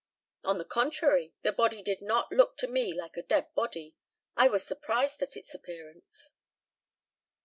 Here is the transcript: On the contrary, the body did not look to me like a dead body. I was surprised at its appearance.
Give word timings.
On 0.43 0.57
the 0.57 0.65
contrary, 0.65 1.35
the 1.43 1.51
body 1.51 1.83
did 1.83 2.01
not 2.01 2.31
look 2.31 2.57
to 2.57 2.67
me 2.67 2.91
like 2.91 3.17
a 3.17 3.21
dead 3.21 3.53
body. 3.53 3.93
I 4.35 4.47
was 4.47 4.65
surprised 4.65 5.21
at 5.21 5.37
its 5.37 5.53
appearance. 5.53 6.31